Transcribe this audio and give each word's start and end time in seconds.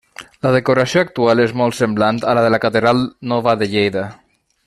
La 0.45 0.51
decoració 0.53 1.03
actual 1.07 1.43
és 1.43 1.53
molt 1.61 1.77
semblant 1.81 2.23
a 2.31 2.35
la 2.39 2.45
de 2.47 2.51
la 2.55 2.61
catedral 2.65 3.05
nova 3.35 3.55
de 3.61 3.69
Lleida. 3.75 4.09